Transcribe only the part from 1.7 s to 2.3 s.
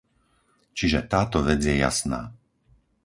jasná.